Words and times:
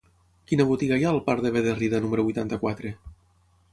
Quina 0.51 0.65
botiga 0.69 0.97
hi 1.01 1.05
ha 1.07 1.11
al 1.11 1.21
parc 1.29 1.45
de 1.47 1.51
Bederrida 1.57 1.99
número 2.07 2.25
vuitanta-quatre? 2.31 2.95